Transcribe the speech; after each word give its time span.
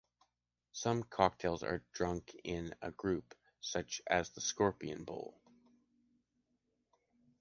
Some 0.71 1.03
cocktails 1.03 1.61
are 1.61 1.83
drunk 1.93 2.35
in 2.43 2.73
a 2.81 2.89
group, 2.89 3.35
such 3.59 4.01
as 4.07 4.31
the 4.31 4.41
scorpion 4.41 5.03
bowl. 5.03 5.39